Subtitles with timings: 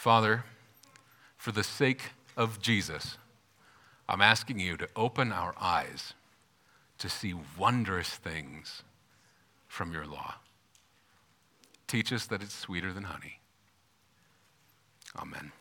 [0.00, 0.44] Father,
[1.36, 3.18] for the sake of Jesus,
[4.08, 6.14] I'm asking you to open our eyes
[6.96, 8.82] to see wondrous things
[9.68, 10.36] from your law.
[11.86, 13.40] Teach us that it's sweeter than honey.
[15.18, 15.52] Amen.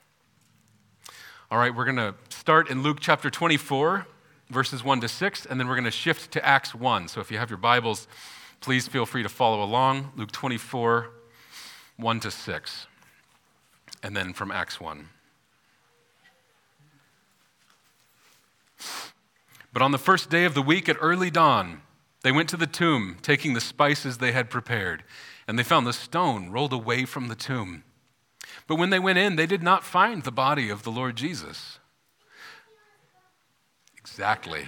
[1.52, 4.08] All right, we're going to start in Luke chapter 24,
[4.50, 7.10] verses 1 to 6, and then we're going to shift to Acts 1.
[7.10, 8.08] So if you have your Bibles,
[8.62, 10.14] please feel free to follow along.
[10.16, 11.10] Luke 24,
[11.98, 12.88] 1 to 6,
[14.02, 15.10] and then from Acts 1.
[19.72, 21.82] But on the first day of the week at early dawn,
[22.22, 25.04] they went to the tomb, taking the spices they had prepared,
[25.48, 27.84] and they found the stone rolled away from the tomb.
[28.68, 31.80] But when they went in, they did not find the body of the Lord Jesus.
[33.98, 34.66] Exactly.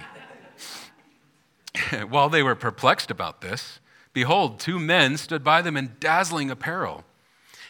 [2.08, 3.80] While they were perplexed about this,
[4.12, 7.04] behold, two men stood by them in dazzling apparel.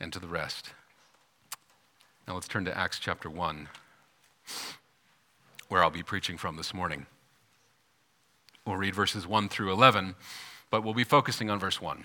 [0.00, 0.72] and to the rest.
[2.26, 3.68] Now let's turn to Acts chapter 1,
[5.68, 7.06] where I'll be preaching from this morning.
[8.66, 10.16] We'll read verses 1 through 11,
[10.70, 12.04] but we'll be focusing on verse 1.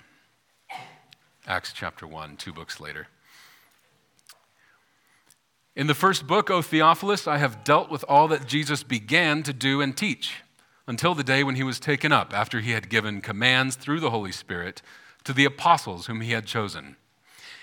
[1.48, 3.08] Acts chapter 1, two books later.
[5.76, 9.54] In the first book, O Theophilus, I have dealt with all that Jesus began to
[9.54, 10.36] do and teach
[10.86, 14.10] until the day when he was taken up, after he had given commands through the
[14.12, 14.82] Holy Spirit
[15.24, 16.98] to the apostles whom he had chosen.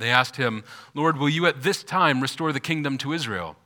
[0.00, 3.56] they asked him, Lord, will you at this time restore the kingdom to Israel?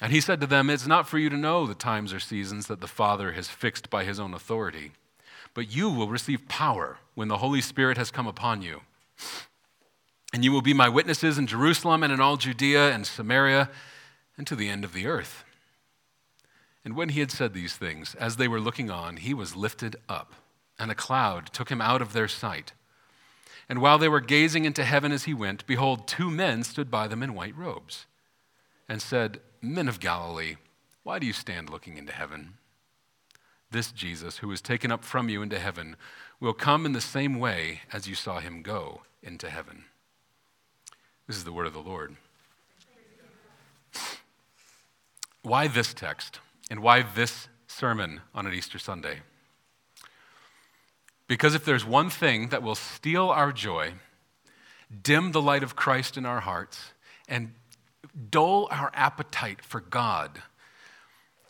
[0.00, 2.66] And he said to them, It's not for you to know the times or seasons
[2.66, 4.92] that the Father has fixed by his own authority,
[5.54, 8.80] but you will receive power when the Holy Spirit has come upon you.
[10.32, 13.68] And you will be my witnesses in Jerusalem and in all Judea and Samaria
[14.36, 15.44] and to the end of the earth.
[16.84, 19.96] And when he had said these things, as they were looking on, he was lifted
[20.08, 20.32] up,
[20.78, 22.72] and a cloud took him out of their sight.
[23.70, 27.06] And while they were gazing into heaven as he went, behold, two men stood by
[27.06, 28.06] them in white robes,
[28.88, 30.56] and said, Men of Galilee,
[31.04, 32.54] why do you stand looking into heaven?
[33.70, 35.94] This Jesus, who was taken up from you into heaven,
[36.40, 39.84] will come in the same way as you saw him go into heaven.
[41.28, 42.16] This is the word of the Lord.
[45.42, 46.40] Why this text?
[46.72, 49.20] And why this sermon on an Easter Sunday?
[51.30, 53.92] Because if there's one thing that will steal our joy,
[55.04, 56.92] dim the light of Christ in our hearts,
[57.28, 57.52] and
[58.30, 60.42] dull our appetite for God,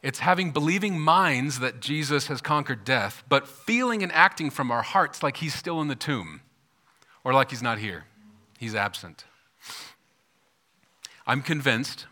[0.02, 4.82] it's having believing minds that Jesus has conquered death, but feeling and acting from our
[4.82, 6.42] hearts like he's still in the tomb
[7.24, 8.04] or like he's not here.
[8.58, 9.24] He's absent.
[11.26, 12.04] I'm convinced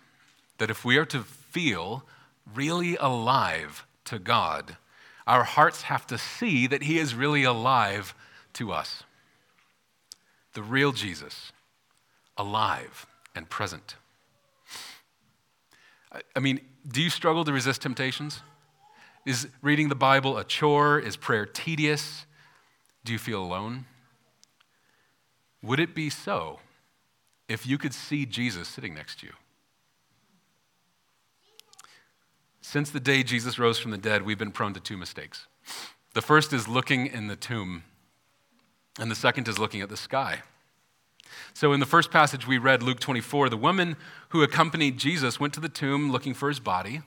[0.57, 2.07] that if we are to feel
[2.55, 4.79] really alive to God,
[5.29, 8.15] our hearts have to see that He is really alive
[8.55, 9.05] to us.
[10.55, 11.53] The real Jesus,
[12.37, 13.95] alive and present.
[16.35, 18.41] I mean, do you struggle to resist temptations?
[19.25, 20.99] Is reading the Bible a chore?
[20.99, 22.27] Is prayer tedious?
[23.05, 23.85] Do you feel alone?
[25.63, 26.61] Would it be so
[27.49, 29.33] if you could see Jesus sitting next to you.
[32.71, 35.47] Since the day Jesus rose from the dead, we've been prone to two mistakes.
[36.13, 37.83] The first is looking in the tomb,
[39.01, 40.43] and the second is looking at the sky.
[41.55, 43.97] So, in the first passage we read, Luke 24, the woman
[44.29, 47.01] who accompanied Jesus went to the tomb looking for his body.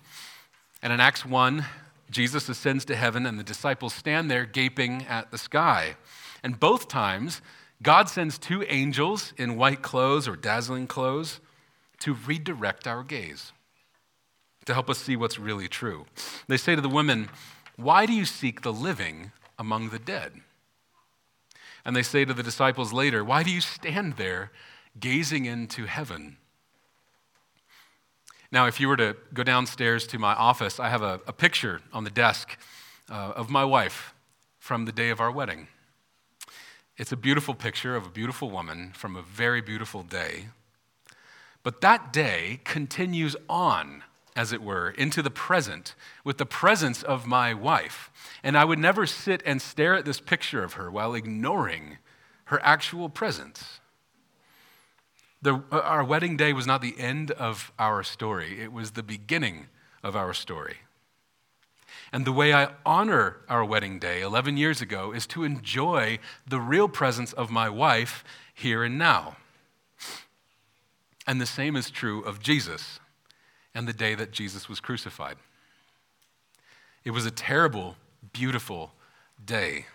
[0.81, 1.63] And in Acts 1,
[2.09, 5.95] Jesus ascends to heaven, and the disciples stand there gaping at the sky.
[6.41, 7.39] And both times,
[7.83, 11.39] God sends two angels in white clothes or dazzling clothes
[11.99, 13.51] to redirect our gaze,
[14.65, 16.05] to help us see what's really true.
[16.47, 17.29] They say to the women,
[17.75, 20.33] Why do you seek the living among the dead?
[21.83, 24.51] And they say to the disciples later, Why do you stand there
[24.99, 26.37] gazing into heaven?
[28.51, 31.81] Now, if you were to go downstairs to my office, I have a, a picture
[31.93, 32.57] on the desk
[33.09, 34.13] uh, of my wife
[34.59, 35.67] from the day of our wedding.
[36.97, 40.49] It's a beautiful picture of a beautiful woman from a very beautiful day.
[41.63, 44.03] But that day continues on,
[44.35, 48.11] as it were, into the present with the presence of my wife.
[48.43, 51.97] And I would never sit and stare at this picture of her while ignoring
[52.45, 53.79] her actual presence.
[55.41, 59.03] The, uh, our wedding day was not the end of our story, it was the
[59.03, 59.67] beginning
[60.03, 60.77] of our story.
[62.13, 66.59] And the way I honor our wedding day 11 years ago is to enjoy the
[66.59, 68.23] real presence of my wife
[68.53, 69.37] here and now.
[71.25, 72.99] And the same is true of Jesus
[73.73, 75.37] and the day that Jesus was crucified.
[77.03, 77.95] It was a terrible,
[78.33, 78.91] beautiful
[79.43, 79.85] day.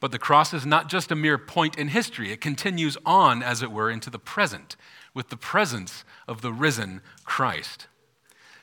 [0.00, 3.62] But the cross is not just a mere point in history, it continues on, as
[3.62, 4.76] it were, into the present
[5.14, 7.86] with the presence of the risen Christ.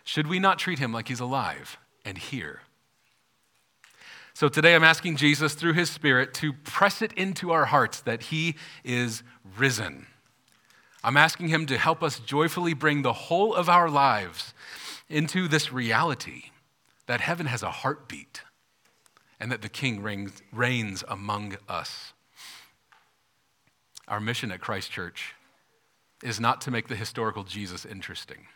[0.04, 2.62] Should we not treat him like he's alive and here?
[4.34, 8.24] So today I'm asking Jesus through his Spirit to press it into our hearts that
[8.24, 9.24] he is
[9.58, 10.06] risen.
[11.04, 14.54] I'm asking him to help us joyfully bring the whole of our lives
[15.10, 16.52] into this reality
[17.06, 18.42] that heaven has a heartbeat
[19.40, 22.14] and that the King reigns, reigns among us.
[24.08, 25.34] Our mission at Christ Church
[26.24, 28.48] is not to make the historical Jesus interesting,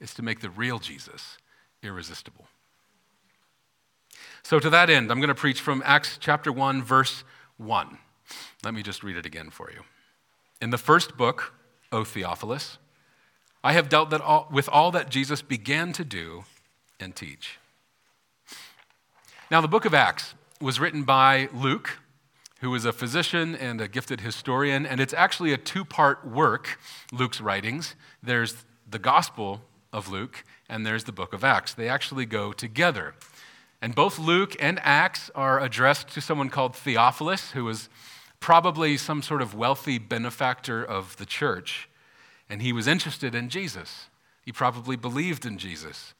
[0.00, 1.38] it's to make the real Jesus
[1.82, 2.46] irresistible.
[4.42, 7.22] So, to that end, I'm going to preach from Acts chapter 1, verse
[7.58, 7.98] 1.
[8.64, 9.82] Let me just read it again for you.
[10.62, 11.52] In the first book,
[11.90, 12.78] O Theophilus,
[13.62, 16.44] I have dealt all, with all that Jesus began to do
[16.98, 17.58] and teach
[19.52, 21.98] now, the book of Acts was written by Luke,
[22.62, 26.78] who was a physician and a gifted historian, and it's actually a two part work,
[27.12, 27.94] Luke's writings.
[28.22, 29.60] There's the Gospel
[29.92, 31.74] of Luke, and there's the book of Acts.
[31.74, 33.14] They actually go together.
[33.82, 37.90] And both Luke and Acts are addressed to someone called Theophilus, who was
[38.42, 41.88] probably some sort of wealthy benefactor of the church.
[42.50, 44.08] And he was interested in Jesus.
[44.44, 46.12] He probably believed in Jesus.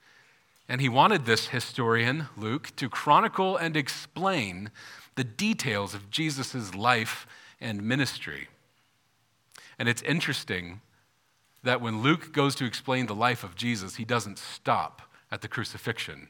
[0.69, 4.71] And he wanted this historian, Luke, to chronicle and explain
[5.17, 7.27] the details of Jesus' life
[7.61, 8.49] and ministry.
[9.79, 10.81] And it's interesting
[11.65, 15.49] that when Luke goes to explain the life of Jesus, he doesn't stop at the
[15.49, 16.29] crucifixion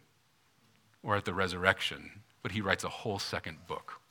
[1.02, 4.01] or at the resurrection, but he writes a whole second book.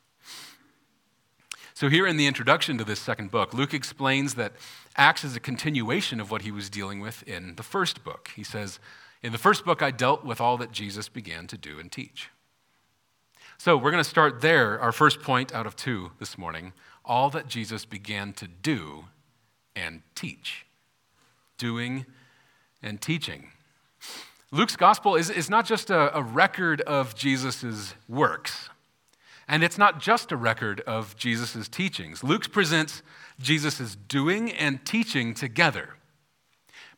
[1.81, 4.53] So, here in the introduction to this second book, Luke explains that
[4.95, 8.29] Acts is a continuation of what he was dealing with in the first book.
[8.35, 8.77] He says,
[9.23, 12.29] in the first book, I dealt with all that Jesus began to do and teach.
[13.57, 16.73] So we're going to start there, our first point out of two this morning
[17.03, 19.05] all that Jesus began to do
[19.75, 20.67] and teach.
[21.57, 22.05] Doing
[22.83, 23.47] and teaching.
[24.51, 28.69] Luke's gospel is, is not just a, a record of Jesus' works,
[29.51, 32.23] and it's not just a record of Jesus' teachings.
[32.23, 33.03] Luke presents
[33.37, 35.97] Jesus' doing and teaching together.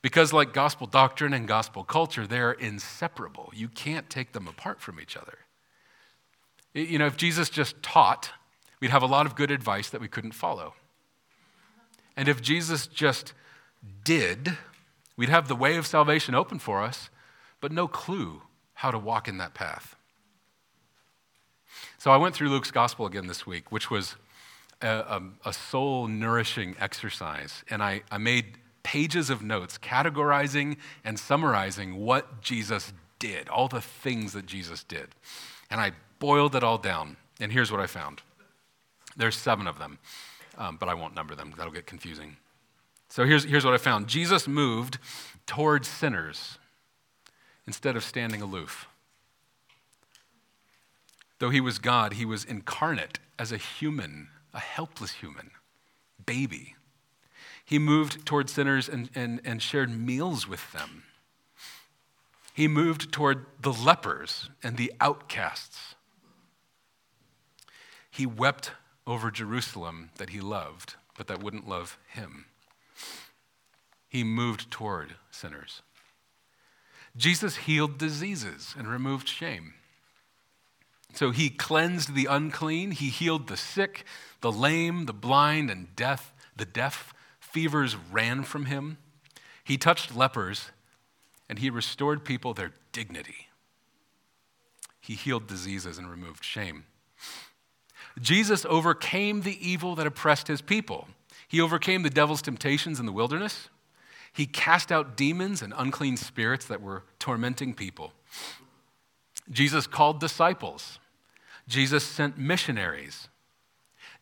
[0.03, 3.51] Because, like gospel doctrine and gospel culture, they're inseparable.
[3.55, 5.39] You can't take them apart from each other.
[6.75, 8.29] You know, if Jesus just taught,
[8.79, 10.75] we'd have a lot of good advice that we couldn't follow.
[12.15, 13.33] And if Jesus just
[14.03, 14.59] did,
[15.17, 17.09] we'd have the way of salvation open for us,
[17.61, 18.43] but no clue
[18.75, 19.92] how to walk in that path.
[22.03, 24.17] So I went through Luke's gospel again this week, which was
[24.81, 27.63] a, a, a soul nourishing exercise.
[27.69, 33.79] And I, I made pages of notes categorizing and summarizing what Jesus did, all the
[33.79, 35.15] things that Jesus did.
[35.69, 37.15] And I boiled it all down.
[37.39, 38.21] And here's what I found
[39.15, 39.97] there's seven of them,
[40.57, 42.35] um, but I won't number them, that'll get confusing.
[43.07, 44.97] So here's, here's what I found Jesus moved
[45.45, 46.57] towards sinners
[47.65, 48.89] instead of standing aloof.
[51.43, 55.51] Though he was God, he was incarnate as a human, a helpless human,
[56.25, 56.77] baby.
[57.65, 61.03] He moved toward sinners and, and, and shared meals with them.
[62.53, 65.95] He moved toward the lepers and the outcasts.
[68.09, 68.71] He wept
[69.05, 72.45] over Jerusalem that he loved, but that wouldn't love him.
[74.07, 75.81] He moved toward sinners.
[77.17, 79.73] Jesus healed diseases and removed shame.
[81.13, 84.05] So he cleansed the unclean, he healed the sick,
[84.41, 87.13] the lame, the blind, and deaf, the deaf,
[87.53, 88.97] Fevers ran from him.
[89.63, 90.71] He touched lepers
[91.47, 93.47] and he restored people their dignity.
[94.99, 96.85] He healed diseases and removed shame.
[98.19, 101.07] Jesus overcame the evil that oppressed his people.
[101.47, 103.69] He overcame the devil's temptations in the wilderness.
[104.33, 108.13] He cast out demons and unclean spirits that were tormenting people.
[109.51, 110.97] Jesus called disciples.
[111.67, 113.29] Jesus sent missionaries.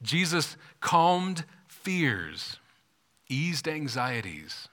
[0.02, 2.58] Jesus calmed fears,
[3.30, 4.68] eased anxieties,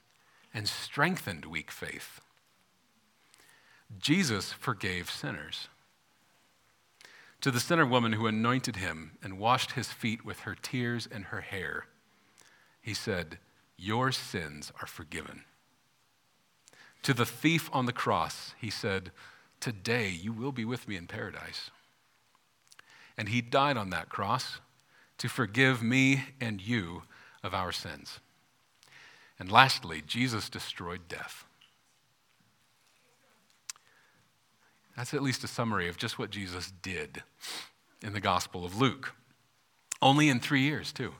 [0.53, 2.21] and strengthened weak faith.
[3.99, 5.69] Jesus forgave sinners.
[7.43, 11.27] To the sinner woman who anointed him and washed his feet with her tears and
[11.27, 11.87] her hair,
[12.83, 13.39] he said,
[13.77, 15.45] Your sins are forgiven.
[17.05, 19.13] To the thief on the cross, he said,
[19.61, 21.71] Today you will be with me in paradise.
[23.19, 24.61] And he died on that cross
[25.19, 27.03] to forgive me and you
[27.43, 28.21] of our sins.
[29.39, 31.45] And lastly, Jesus destroyed death.
[34.97, 37.23] That's at least a summary of just what Jesus did
[38.03, 39.15] in the Gospel of Luke.
[40.01, 41.15] Only in three years, too.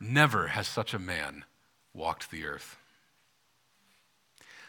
[0.00, 1.44] Never has such a man
[1.94, 2.76] walked the earth.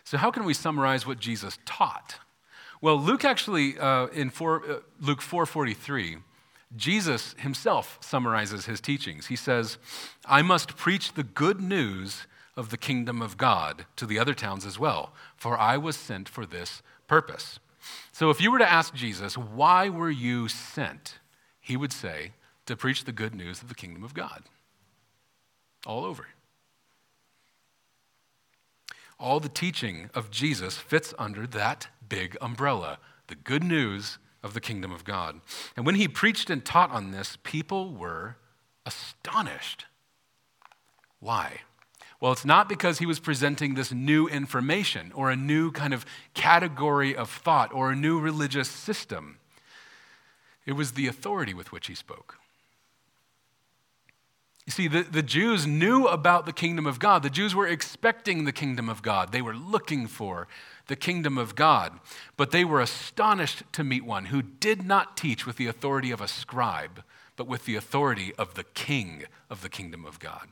[0.03, 2.19] So, how can we summarize what Jesus taught?
[2.81, 6.17] Well, Luke actually, uh, in four, uh, Luke 4:43,
[6.75, 9.27] Jesus himself summarizes his teachings.
[9.27, 9.77] He says,
[10.25, 12.25] "I must preach the good news
[12.56, 16.30] of the kingdom of God to the other towns as well, for I was sent
[16.30, 17.60] for this purpose."
[18.12, 21.20] So if you were to ask Jesus, why were you sent?
[21.60, 22.34] He would say,
[22.65, 24.44] to preach the good news of the kingdom of God.
[25.86, 26.27] All over.
[29.20, 34.62] All the teaching of Jesus fits under that big umbrella the good news of the
[34.62, 35.39] kingdom of God.
[35.75, 38.35] And when he preached and taught on this, people were
[38.85, 39.85] astonished.
[41.19, 41.62] Why?
[42.19, 46.05] Well, it's not because he was presenting this new information or a new kind of
[46.33, 49.39] category of thought or a new religious system.
[50.65, 52.38] It was the authority with which he spoke.
[54.65, 57.23] You see, the, the Jews knew about the kingdom of God.
[57.23, 59.31] The Jews were expecting the kingdom of God.
[59.31, 60.47] They were looking for
[60.87, 61.99] the kingdom of God.
[62.37, 66.21] But they were astonished to meet one who did not teach with the authority of
[66.21, 67.03] a scribe,
[67.35, 70.49] but with the authority of the king of the kingdom of God.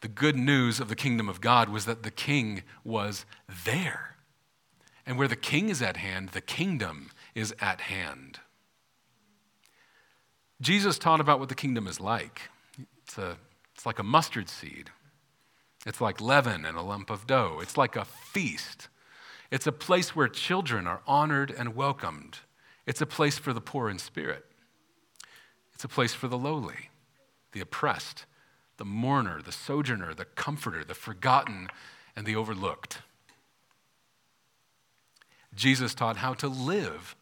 [0.00, 3.24] The good news of the kingdom of God was that the king was
[3.64, 4.16] there.
[5.06, 8.40] And where the king is at hand, the kingdom is at hand.
[10.60, 12.42] Jesus taught about what the kingdom is like.
[13.02, 13.36] It's, a,
[13.74, 14.90] it's like a mustard seed,
[15.86, 18.88] it's like leaven and a lump of dough, it's like a feast.
[19.50, 22.38] It's a place where children are honored and welcomed.
[22.86, 24.44] It's a place for the poor in spirit.
[25.74, 26.90] It's a place for the lowly,
[27.52, 28.26] the oppressed,
[28.76, 31.68] the mourner, the sojourner, the comforter, the forgotten,
[32.16, 32.98] and the overlooked.
[35.54, 37.14] Jesus taught how to live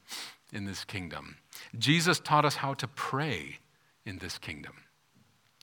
[0.52, 1.37] in this kingdom.
[1.78, 3.59] Jesus taught us how to pray
[4.04, 4.75] in this kingdom.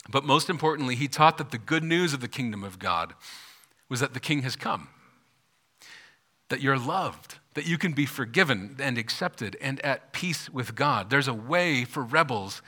[0.07, 3.13] But most importantly, he taught that the good news of the kingdom of God
[3.89, 4.89] was that the king has come,
[6.49, 11.09] that you're loved, that you can be forgiven and accepted and at peace with God.
[11.09, 12.61] There's a way for rebels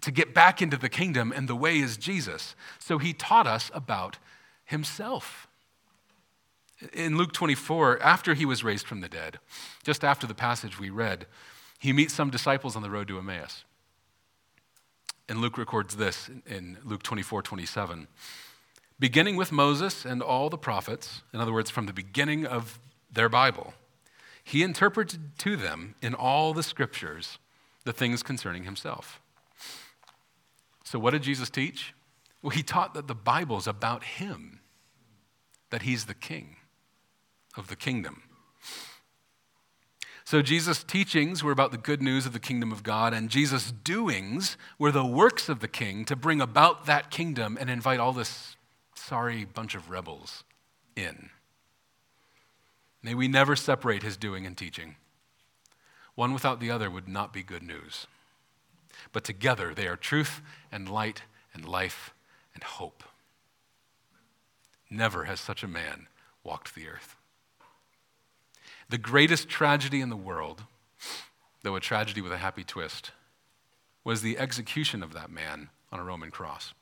[0.00, 2.54] to get back into the kingdom, and the way is Jesus.
[2.78, 4.18] So he taught us about
[4.64, 5.48] himself.
[6.92, 9.38] In Luke 24, after he was raised from the dead,
[9.82, 11.26] just after the passage we read,
[11.80, 13.64] he meets some disciples on the road to Emmaus.
[15.28, 18.08] And Luke records this in Luke 24 27.
[18.98, 22.80] Beginning with Moses and all the prophets, in other words, from the beginning of
[23.12, 23.74] their Bible,
[24.42, 27.38] he interpreted to them in all the scriptures
[27.84, 29.20] the things concerning himself.
[30.82, 31.94] So, what did Jesus teach?
[32.42, 34.60] Well, he taught that the Bible is about him,
[35.70, 36.56] that he's the king
[37.56, 38.22] of the kingdom.
[40.30, 43.72] So, Jesus' teachings were about the good news of the kingdom of God, and Jesus'
[43.72, 48.12] doings were the works of the king to bring about that kingdom and invite all
[48.12, 48.54] this
[48.94, 50.44] sorry bunch of rebels
[50.94, 51.30] in.
[53.02, 54.96] May we never separate his doing and teaching.
[56.14, 58.06] One without the other would not be good news
[59.12, 61.22] but together they are truth and light
[61.54, 62.12] and life
[62.54, 63.04] and hope.
[64.90, 66.08] Never has such a man
[66.42, 67.17] walked the earth.
[68.88, 70.62] The greatest tragedy in the world,
[71.62, 73.10] though a tragedy with a happy twist,
[74.02, 76.72] was the execution of that man on a Roman cross.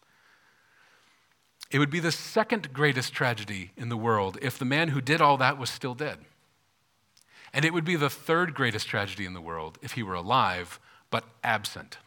[1.71, 5.21] It would be the second greatest tragedy in the world if the man who did
[5.21, 6.19] all that was still dead.
[7.53, 10.79] And it would be the third greatest tragedy in the world if he were alive
[11.11, 11.99] but absent.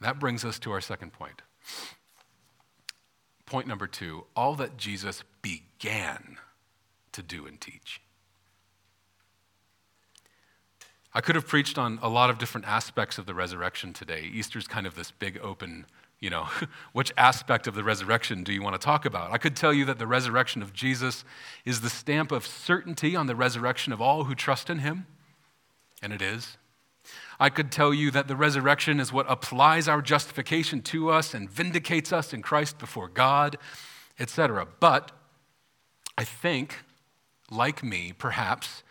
[0.00, 1.42] That brings us to our second point.
[3.44, 6.38] Point number two all that Jesus began
[7.20, 8.00] to do and teach.
[11.12, 14.30] I could have preached on a lot of different aspects of the resurrection today.
[14.32, 15.86] Easter's kind of this big open
[16.20, 16.48] you know,
[16.92, 19.32] which aspect of the resurrection do you want to talk about?
[19.32, 21.24] I could tell you that the resurrection of Jesus
[21.64, 25.06] is the stamp of certainty on the resurrection of all who trust in him,
[26.02, 26.58] and it is.
[27.40, 31.50] I could tell you that the resurrection is what applies our justification to us and
[31.50, 33.56] vindicates us in Christ before God,
[34.18, 34.68] etc.
[34.78, 35.12] But
[36.18, 36.76] I think,
[37.50, 38.82] like me, perhaps,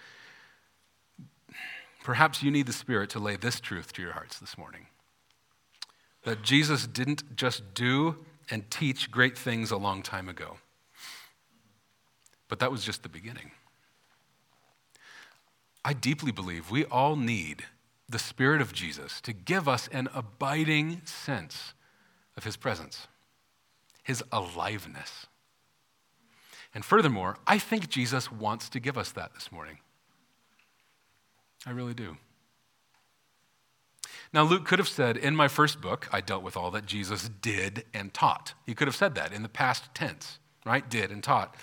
[2.03, 4.87] perhaps you need the Spirit to lay this truth to your hearts this morning
[6.23, 8.17] that Jesus didn't just do
[8.51, 10.57] and teach great things a long time ago,
[12.47, 13.51] but that was just the beginning.
[15.85, 17.63] I deeply believe we all need
[18.07, 21.73] the Spirit of Jesus to give us an abiding sense
[22.35, 23.07] of His presence,
[24.03, 25.27] His aliveness.
[26.73, 29.79] And furthermore, I think Jesus wants to give us that this morning.
[31.65, 32.17] I really do.
[34.31, 37.29] Now, Luke could have said, in my first book, I dealt with all that Jesus
[37.41, 38.53] did and taught.
[38.65, 40.87] He could have said that in the past tense, right?
[40.87, 41.55] Did and taught.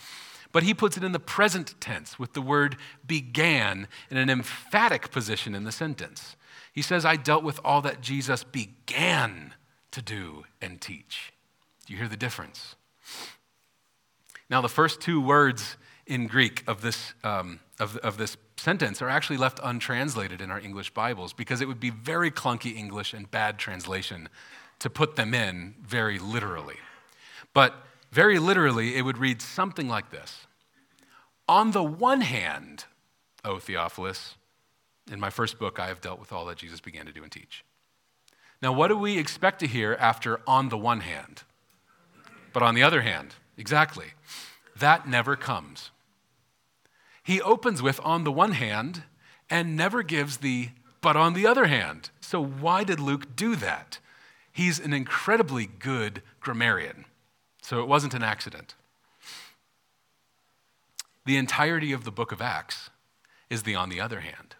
[0.50, 5.12] But he puts it in the present tense with the word began in an emphatic
[5.12, 6.34] position in the sentence.
[6.72, 9.54] He says, I dealt with all that Jesus began
[9.92, 11.32] to do and teach.
[11.86, 12.74] Do you hear the difference?
[14.48, 15.76] Now, the first two words
[16.06, 20.60] in Greek of this, um, of, of this sentence are actually left untranslated in our
[20.60, 24.28] English Bibles because it would be very clunky English and bad translation
[24.78, 26.76] to put them in very literally.
[27.52, 27.74] But
[28.12, 30.46] very literally, it would read something like this
[31.48, 32.84] On the one hand,
[33.44, 34.36] O Theophilus,
[35.10, 37.32] in my first book, I have dealt with all that Jesus began to do and
[37.32, 37.64] teach.
[38.62, 41.42] Now, what do we expect to hear after on the one hand?
[42.52, 44.12] But on the other hand, exactly.
[44.76, 45.90] That never comes
[47.26, 49.02] he opens with on the one hand
[49.50, 50.68] and never gives the
[51.00, 52.10] but on the other hand.
[52.20, 53.98] So, why did Luke do that?
[54.52, 57.04] He's an incredibly good grammarian,
[57.60, 58.76] so it wasn't an accident.
[61.24, 62.90] The entirety of the book of Acts
[63.50, 64.54] is the on the other hand.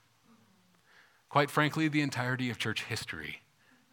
[1.29, 3.43] Quite frankly, the entirety of church history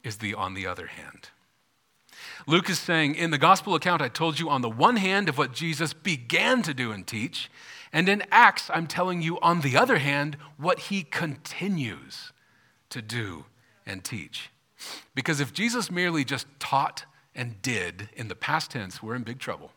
[0.03, 1.29] is the on the other hand.
[2.47, 5.37] Luke is saying, in the gospel account, I told you on the one hand of
[5.37, 7.49] what Jesus began to do and teach,
[7.91, 12.33] and in Acts, I'm telling you, on the other hand, what he continues
[12.89, 13.45] to do
[13.85, 14.49] and teach.
[15.13, 19.39] Because if Jesus merely just taught and did in the past tense, we're in big
[19.39, 19.71] trouble.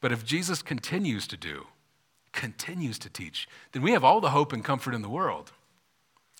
[0.00, 1.66] But if Jesus continues to do,
[2.32, 5.52] continues to teach, then we have all the hope and comfort in the world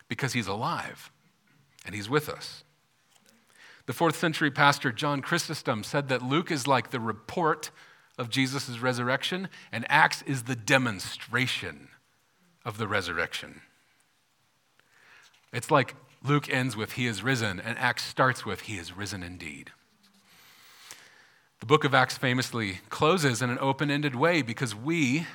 [0.08, 1.10] because he's alive
[1.84, 2.62] and he's with us.
[3.86, 7.70] The fourth century pastor John Chrysostom said that Luke is like the report
[8.18, 11.88] of Jesus' resurrection, and Acts is the demonstration
[12.64, 13.60] of the resurrection.
[15.52, 15.94] It's like
[16.24, 19.70] Luke ends with, He is risen, and Acts starts with, He is risen indeed.
[21.60, 25.26] The book of Acts famously closes in an open ended way because we,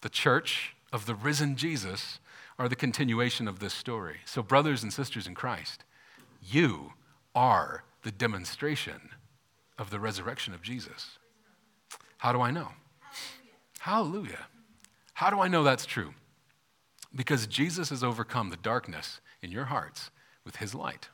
[0.00, 2.18] the church of the risen Jesus,
[2.58, 4.18] are the continuation of this story.
[4.24, 5.84] So, brothers and sisters in Christ,
[6.42, 6.92] you
[7.36, 9.10] are the demonstration
[9.78, 11.18] of the resurrection of Jesus.
[12.18, 12.70] How do I know?
[13.78, 14.32] Hallelujah.
[14.32, 14.46] Hallelujah.
[15.12, 16.14] How do I know that's true?
[17.14, 20.10] Because Jesus has overcome the darkness in your hearts
[20.44, 21.08] with his light.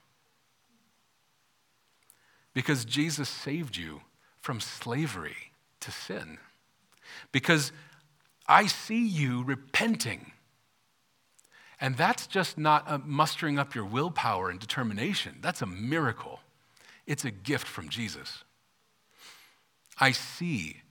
[2.54, 4.02] Because Jesus saved you
[4.40, 6.38] from slavery to sin.
[7.30, 7.72] Because
[8.46, 10.32] I see you repenting.
[11.82, 15.38] And that's just not uh, mustering up your willpower and determination.
[15.42, 16.38] That's a miracle.
[17.08, 18.44] It's a gift from Jesus.
[19.98, 20.82] I see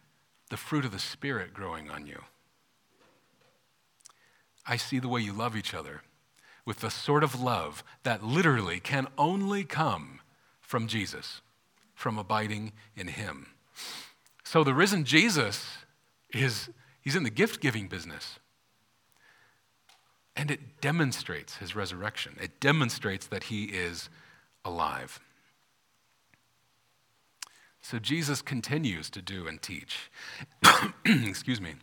[0.50, 2.22] the fruit of the Spirit growing on you.
[4.68, 6.02] I see the way you love each other
[6.66, 10.20] with the sort of love that literally can only come
[10.60, 11.40] from Jesus,
[11.96, 13.48] from abiding in Him.
[14.44, 15.70] So the risen Jesus
[16.34, 16.70] is,
[17.02, 18.40] he's in the gift giving business.
[20.36, 22.38] And it demonstrates his resurrection.
[22.42, 24.10] It demonstrates that he is
[24.64, 25.20] alive.
[27.82, 30.10] So Jesus continues to do and teach.
[31.06, 31.74] Excuse me.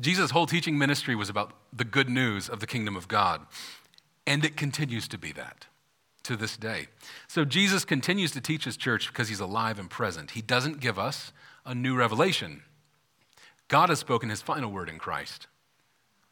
[0.00, 3.46] Jesus' whole teaching ministry was about the good news of the kingdom of God,
[4.26, 5.66] and it continues to be that
[6.22, 6.88] to this day.
[7.26, 10.32] So Jesus continues to teach his church because he's alive and present.
[10.32, 11.32] He doesn't give us
[11.64, 12.62] a new revelation.
[13.68, 15.46] God has spoken his final word in Christ.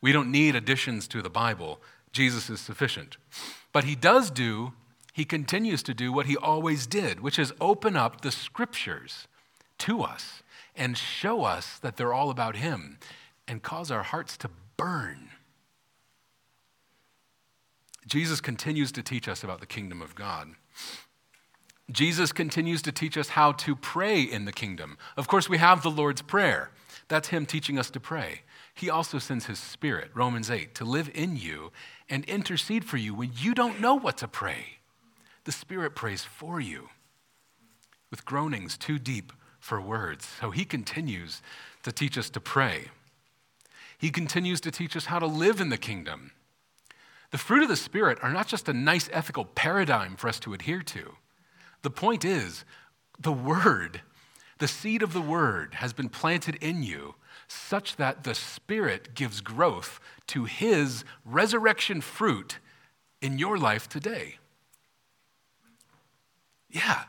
[0.07, 1.81] We don't need additions to the Bible.
[2.13, 3.17] Jesus is sufficient.
[3.73, 4.73] But he does do
[5.13, 9.27] he continues to do what he always did, which is open up the scriptures
[9.79, 10.45] to us
[10.77, 12.99] and show us that they're all about him
[13.49, 15.31] and cause our hearts to burn.
[18.07, 20.51] Jesus continues to teach us about the kingdom of God.
[21.91, 24.99] Jesus continues to teach us how to pray in the kingdom.
[25.17, 26.71] Of course, we have the Lord's Prayer.
[27.09, 28.43] That's Him teaching us to pray.
[28.77, 31.73] He also sends His Spirit, Romans 8, to live in you
[32.11, 34.81] and intercede for you when you don't know what to pray.
[35.45, 36.91] The Spirit prays for you
[38.11, 40.29] with groanings too deep for words.
[40.41, 41.41] So He continues
[41.85, 42.91] to teach us to pray.
[43.97, 46.33] He continues to teach us how to live in the kingdom.
[47.31, 50.53] The fruit of the Spirit are not just a nice ethical paradigm for us to
[50.53, 51.15] adhere to.
[51.81, 52.67] The point is,
[53.19, 54.03] the Word,
[54.59, 57.15] the seed of the Word, has been planted in you
[57.49, 62.59] such that the Spirit gives growth to His resurrection fruit
[63.21, 64.37] in your life today.
[66.71, 67.05] Yeah,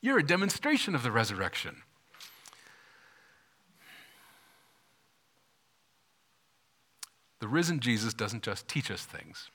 [0.00, 1.82] you're a demonstration of the resurrection.
[7.40, 9.50] The risen Jesus doesn't just teach us things.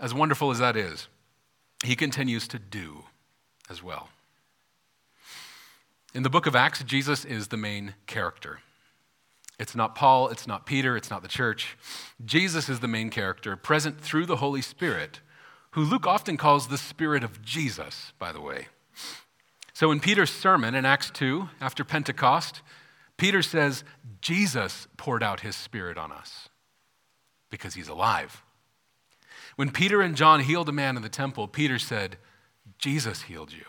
[0.00, 1.08] As wonderful as that is,
[1.84, 3.04] he continues to do
[3.70, 4.08] as well.
[6.14, 8.60] In the book of Acts, Jesus is the main character.
[9.58, 11.78] It's not Paul, it's not Peter, it's not the church.
[12.24, 15.20] Jesus is the main character, present through the Holy Spirit,
[15.70, 18.68] who Luke often calls the Spirit of Jesus, by the way.
[19.72, 22.60] So in Peter's sermon in Acts 2, after Pentecost,
[23.16, 23.84] Peter says,
[24.20, 26.48] Jesus poured out his Spirit on us
[27.50, 28.42] because he's alive.
[29.56, 32.16] When Peter and John healed a man in the temple, Peter said,
[32.78, 33.64] Jesus healed you.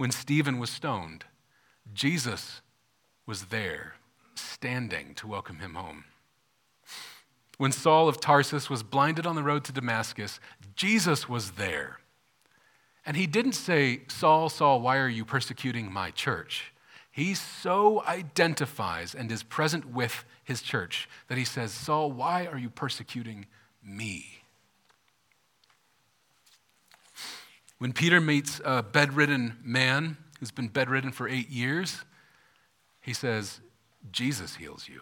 [0.00, 1.26] When Stephen was stoned,
[1.92, 2.62] Jesus
[3.26, 3.96] was there,
[4.34, 6.04] standing to welcome him home.
[7.58, 10.40] When Saul of Tarsus was blinded on the road to Damascus,
[10.74, 11.98] Jesus was there.
[13.04, 16.72] And he didn't say, Saul, Saul, why are you persecuting my church?
[17.10, 22.56] He so identifies and is present with his church that he says, Saul, why are
[22.56, 23.44] you persecuting
[23.84, 24.39] me?
[27.80, 32.02] When Peter meets a bedridden man who's been bedridden for eight years,
[33.00, 33.60] he says,
[34.12, 35.00] Jesus heals you.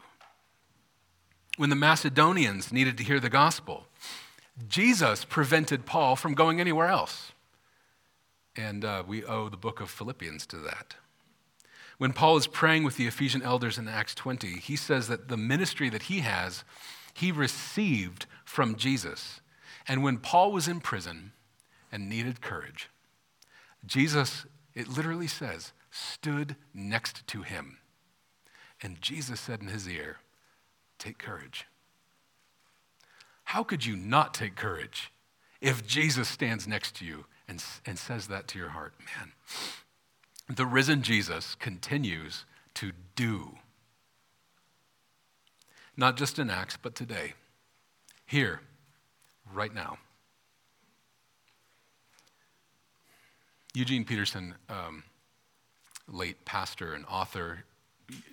[1.57, 3.87] When the Macedonians needed to hear the gospel,
[4.69, 7.33] Jesus prevented Paul from going anywhere else.
[8.55, 10.95] And uh, we owe the book of Philippians to that.
[11.99, 15.37] When Paul is praying with the Ephesian elders in Acts 20, he says that the
[15.37, 16.63] ministry that he has,
[17.13, 19.41] he received from Jesus.
[19.89, 21.33] And when Paul was in prison
[21.91, 22.89] and needed courage,
[23.87, 27.79] Jesus, it literally says, stood next to him.
[28.83, 30.19] And Jesus said in his ear,
[30.99, 31.67] Take courage.
[33.45, 35.13] How could you not take courage
[35.61, 38.95] if Jesus stands next to you and, and says that to your heart?
[39.17, 39.33] Man,
[40.55, 43.57] the risen Jesus continues to do.
[45.97, 47.35] Not just in Acts, but today,
[48.27, 48.61] here,
[49.53, 49.99] right now.
[53.79, 55.05] Eugene Peterson, um,
[56.09, 57.63] late pastor and author,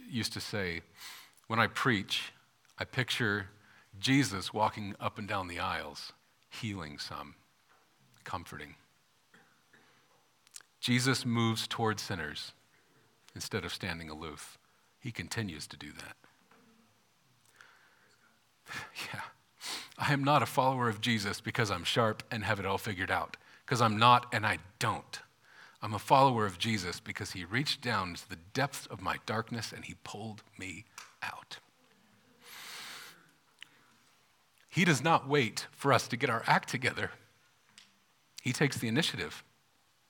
[0.10, 0.82] used to say,
[1.46, 2.34] When I preach,
[2.80, 3.50] I picture
[4.00, 6.14] Jesus walking up and down the aisles,
[6.50, 7.36] healing some,
[8.24, 8.74] comforting.
[10.80, 12.54] Jesus moves toward sinners
[13.36, 14.58] instead of standing aloof.
[15.00, 16.16] He continues to do that.
[19.14, 19.22] yeah.
[20.00, 23.12] I am not a follower of Jesus because I'm sharp and have it all figured
[23.12, 25.20] out, because I'm not and I don't.
[25.86, 29.72] I'm a follower of Jesus because he reached down to the depths of my darkness
[29.72, 30.86] and he pulled me
[31.22, 31.60] out.
[34.68, 37.12] He does not wait for us to get our act together.
[38.42, 39.44] He takes the initiative.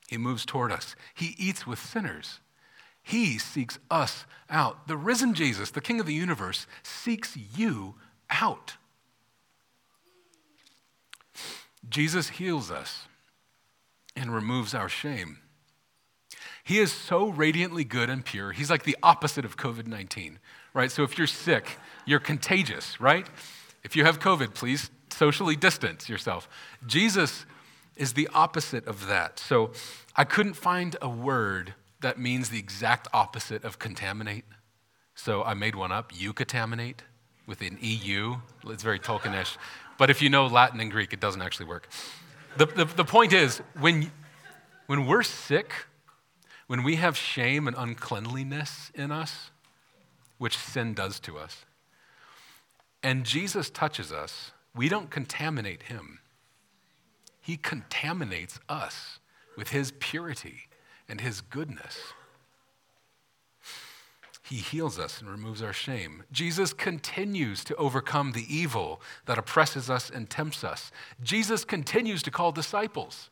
[0.08, 0.96] He moves toward us.
[1.14, 2.40] He eats with sinners.
[3.04, 4.88] He seeks us out.
[4.88, 7.96] The risen Jesus, the King of the universe, seeks you
[8.30, 8.78] out.
[11.90, 13.10] Jesus heals us
[14.16, 15.40] and removes our shame.
[16.66, 18.52] He is so radiantly good and pure.
[18.52, 20.40] He's like the opposite of COVID 19,
[20.74, 20.92] right?
[20.92, 23.28] So if you're sick, you're contagious, right?
[23.84, 26.50] If you have COVID, please socially distance yourself.
[26.88, 27.46] Jesus
[27.96, 29.38] is the opposite of that.
[29.38, 29.74] So
[30.16, 34.46] I couldn't find a word that means the exact opposite of contaminate.
[35.14, 37.02] So I made one up, eucontaminate,
[37.46, 38.38] with an EU.
[38.66, 39.58] It's very Tolkienish.
[40.00, 41.90] But if you know Latin and Greek, it doesn't actually work.
[42.58, 44.12] The, the, the point is, when,
[44.88, 45.72] when we're sick,
[46.68, 49.52] when we have shame and uncleanliness in us,
[50.38, 51.66] which sin does to us,
[53.04, 56.20] and Jesus touches us, we don't contaminate him.
[57.40, 59.20] He contaminates us
[59.56, 60.62] with his purity
[61.08, 62.00] and his goodness.
[64.48, 66.24] he heals us and removes our shame.
[66.32, 70.92] Jesus continues to overcome the evil that oppresses us and tempts us.
[71.24, 73.30] Jesus continues to call disciples.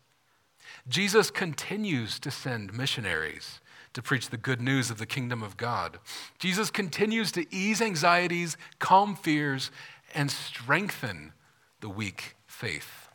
[0.88, 3.62] Jesus continues to send missionaries
[3.94, 6.00] to preach the good news of the kingdom of God.
[6.40, 9.72] Jesus continues to ease anxieties, calm fears,
[10.14, 11.32] and strengthen
[11.80, 13.08] the weak faith.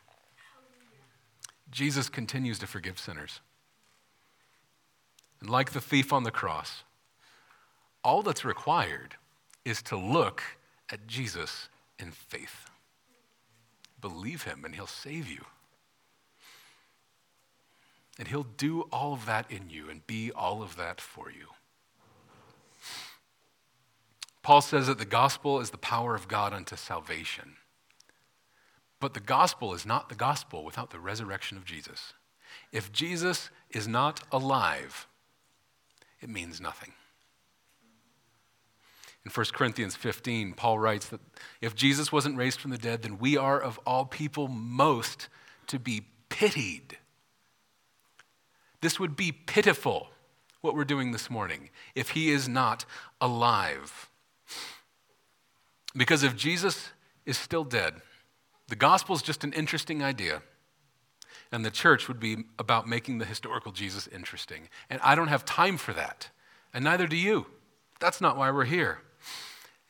[1.71, 3.41] Jesus continues to forgive sinners.
[5.41, 6.85] And like the thief on the cross,
[8.03, 9.17] all that's required
[9.65, 10.43] is to look
[10.91, 12.71] at Jesus in faith.
[14.01, 15.45] Believe him, and he'll save you.
[18.19, 21.49] And he'll do all of that in you and be all of that for you.
[24.43, 27.57] Paul says that the gospel is the power of God unto salvation.
[29.01, 32.15] But the gospel is not the gospel without the resurrection of Jesus.
[32.73, 35.07] If Jesus is not alive,
[36.21, 36.93] it means nothing.
[39.25, 41.21] In 1 Corinthians 15, Paul writes that
[41.61, 45.29] if Jesus wasn't raised from the dead, then we are of all people most
[45.67, 46.98] to be pitied.
[48.81, 50.09] This would be pitiful,
[50.61, 52.85] what we're doing this morning, if he is not
[53.21, 54.09] alive.
[55.97, 56.91] Because if Jesus
[57.27, 57.95] is still dead,
[58.69, 60.43] the gospel is just an interesting idea.
[61.51, 64.69] And the church would be about making the historical Jesus interesting.
[64.91, 66.29] And I don't have time for that.
[66.75, 67.47] And neither do you.
[68.01, 69.01] That's not why we're here.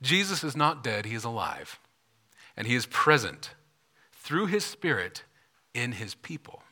[0.01, 1.81] Jesus is not dead, he is alive.
[2.57, 3.55] And he is present
[4.13, 5.25] through his spirit
[5.75, 6.63] in his people.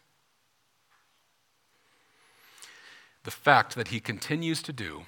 [3.26, 5.02] The fact that he continues to do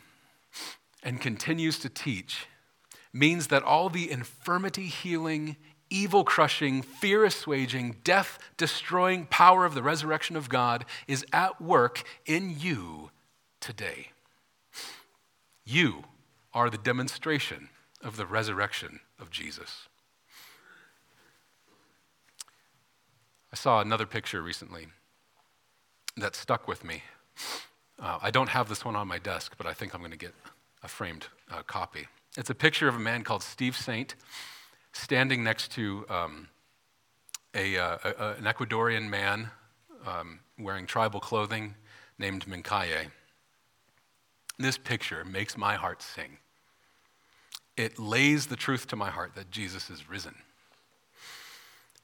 [1.05, 2.47] and continues to teach
[3.13, 5.55] means that all the infirmity healing,
[5.89, 12.03] evil crushing, fear assuaging, death destroying power of the resurrection of God is at work
[12.27, 13.13] in you
[13.61, 14.09] today.
[15.65, 16.03] You
[16.53, 17.69] are the demonstration
[18.03, 19.87] of the resurrection of Jesus.
[23.53, 24.89] I saw another picture recently
[26.17, 27.05] that stuck with me.
[28.01, 30.19] Uh, I don't have this one on my desk, but I think I'm going to
[30.19, 30.35] get
[30.83, 32.07] a framed uh, copy.
[32.37, 34.15] It's a picture of a man called Steve Saint
[34.93, 36.49] standing next to um,
[37.55, 39.51] a, uh, a, an Ecuadorian man
[40.07, 41.75] um, wearing tribal clothing
[42.19, 43.11] named Mincaye.
[44.59, 46.39] This picture makes my heart sing
[47.79, 50.35] it lays the truth to my heart that Jesus is risen.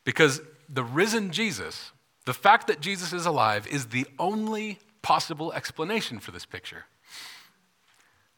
[0.04, 1.90] Because the risen Jesus,
[2.24, 6.86] the fact that Jesus is alive, is the only possible explanation for this picture.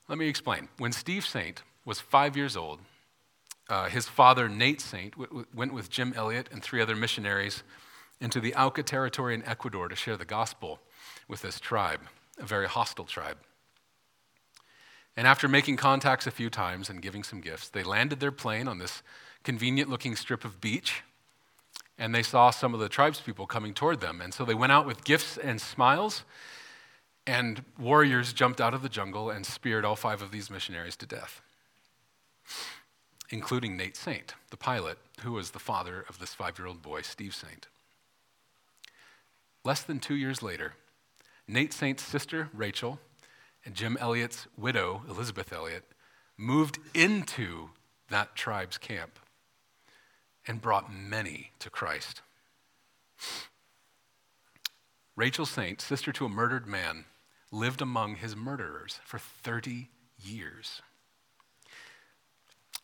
[0.08, 0.68] Let me explain.
[0.78, 2.80] When Steve Saint was five years old,
[3.68, 7.62] uh, his father, Nate Saint, w- w- went with Jim Elliot and three other missionaries
[8.20, 10.80] into the Auca territory in Ecuador to share the gospel
[11.28, 12.00] with this tribe,
[12.38, 13.38] a very hostile tribe.
[15.16, 18.66] And after making contacts a few times and giving some gifts, they landed their plane
[18.66, 19.02] on this
[19.44, 21.02] convenient looking strip of beach.
[21.96, 24.20] And they saw some of the tribespeople coming toward them.
[24.20, 26.24] And so they went out with gifts and smiles.
[27.26, 31.06] And warriors jumped out of the jungle and speared all five of these missionaries to
[31.06, 31.40] death,
[33.30, 37.02] including Nate Saint, the pilot, who was the father of this five year old boy,
[37.02, 37.66] Steve Saint.
[39.64, 40.74] Less than two years later,
[41.48, 43.00] Nate Saint's sister, Rachel,
[43.64, 45.84] and Jim Elliot's widow, Elisabeth Elliot,
[46.36, 47.70] moved into
[48.08, 49.18] that tribe's camp
[50.46, 52.22] and brought many to Christ.
[55.16, 57.06] Rachel Saint, sister to a murdered man,
[57.50, 60.82] lived among his murderers for 30 years.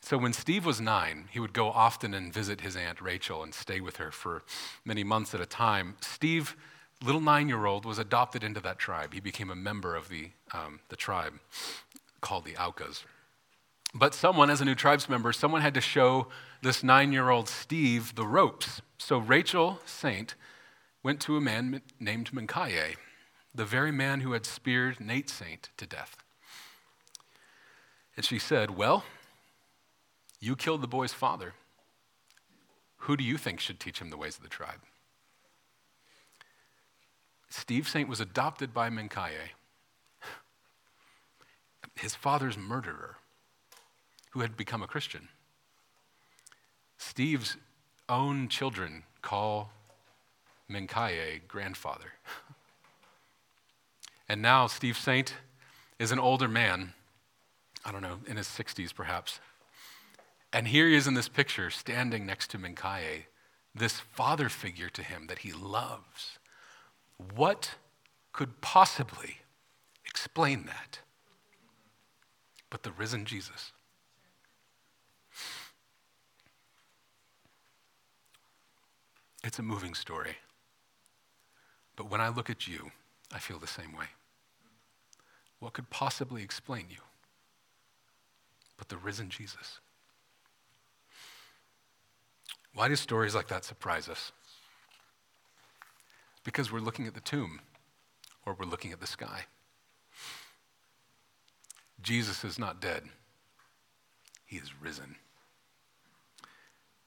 [0.00, 3.54] So when Steve was nine, he would go often and visit his Aunt Rachel and
[3.54, 4.42] stay with her for
[4.84, 5.96] many months at a time.
[6.00, 6.56] Steve
[7.02, 9.14] little nine year old was adopted into that tribe.
[9.14, 11.34] He became a member of the, um, the tribe
[12.20, 13.04] called the Aucas.
[13.94, 16.28] But someone, as a new tribes member, someone had to show
[16.62, 18.80] this nine year old Steve the ropes.
[18.98, 20.34] So Rachel Saint
[21.02, 22.96] went to a man named Mincaye,
[23.54, 26.16] the very man who had speared Nate Saint to death.
[28.16, 29.04] And she said, Well,
[30.40, 31.54] you killed the boy's father.
[32.98, 34.80] Who do you think should teach him the ways of the tribe?
[37.48, 39.50] Steve Saint was adopted by Mincaye,
[41.96, 43.16] his father's murderer,
[44.30, 45.28] who had become a Christian.
[46.96, 47.56] Steve's
[48.08, 49.70] own children call
[50.70, 52.12] Mincaye grandfather.
[54.32, 55.34] And now Steve Saint
[55.98, 56.94] is an older man,
[57.84, 59.40] I don't know, in his 60s perhaps.
[60.52, 63.24] And here he is in this picture standing next to Mincaye,
[63.74, 66.38] this father figure to him that he loves.
[67.34, 67.76] What
[68.32, 69.38] could possibly
[70.04, 71.00] explain that?
[72.72, 73.72] but the risen Jesus.
[79.44, 80.36] It's a moving story.
[81.96, 82.90] But when I look at you,
[83.30, 84.06] I feel the same way.
[85.62, 86.96] What could possibly explain you?
[88.76, 89.78] But the risen Jesus.
[92.74, 94.32] Why do stories like that surprise us?
[96.42, 97.60] Because we're looking at the tomb
[98.44, 99.42] or we're looking at the sky.
[102.02, 103.04] Jesus is not dead,
[104.44, 105.14] he is risen.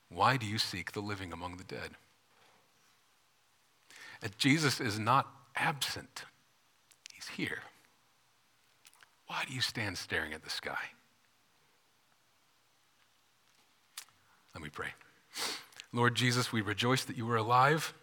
[0.08, 1.90] Why do you seek the living among the dead?
[4.22, 6.24] And Jesus is not absent,
[7.14, 7.60] he's here.
[9.28, 10.78] Why do you stand staring at the sky?
[14.54, 14.90] Let me pray.
[15.92, 17.94] Lord Jesus, we rejoice that you are alive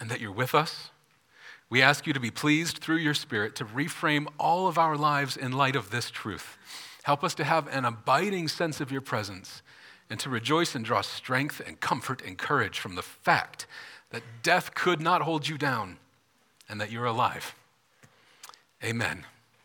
[0.00, 0.90] and that you're with us.
[1.68, 5.36] We ask you to be pleased through your Spirit to reframe all of our lives
[5.36, 6.56] in light of this truth.
[7.02, 9.62] Help us to have an abiding sense of your presence
[10.08, 13.66] and to rejoice and draw strength and comfort and courage from the fact
[14.10, 15.98] that death could not hold you down
[16.68, 17.54] and that you're alive.
[18.82, 19.24] Amen.